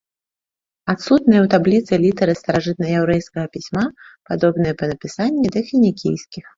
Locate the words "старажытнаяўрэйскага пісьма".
2.41-3.85